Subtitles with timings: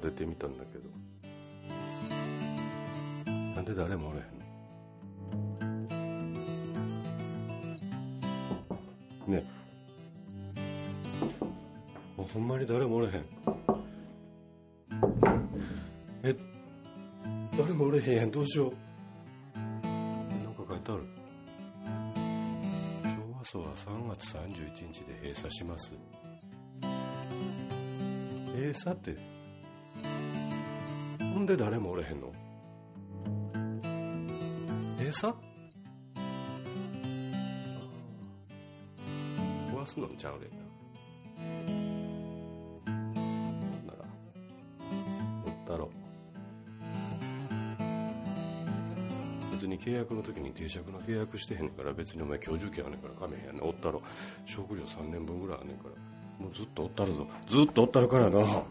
[0.00, 0.84] 出てみたんだけど。
[3.26, 4.24] なんで誰もおれへん
[9.32, 9.44] ね
[12.16, 13.24] もうほんまに誰もおれへん。
[16.22, 16.36] え
[17.58, 18.30] 誰もおれへんやん。
[18.30, 18.72] どうしよう。
[19.54, 19.60] な
[20.50, 21.02] んか書いてある。
[23.04, 25.94] 昭和層は3月31日で閉鎖します。
[28.54, 29.35] 閉鎖って
[31.36, 32.32] ほんで誰もおれへんの？
[34.96, 35.34] 閉鎖？
[39.70, 40.50] 壊すのんちゃうれん
[43.86, 43.98] なら
[45.44, 45.90] おったろ。
[49.52, 53.64] 別に契約の時に定着の契約してへんから別にお前居住権あんねんからかめへんやんねん。
[53.64, 54.00] おったろ。
[54.46, 55.90] 食料3年分ぐらいあんねんから。
[56.42, 57.26] もうずっとおったるぞ。
[57.46, 58.62] ずっとおったるからな